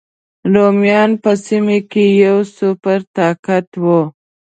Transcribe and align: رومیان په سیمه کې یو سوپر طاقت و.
رومیان 0.53 1.11
په 1.23 1.31
سیمه 1.45 1.77
کې 1.91 2.03
یو 2.23 2.37
سوپر 2.55 2.99
طاقت 3.17 3.67
و. 3.83 3.85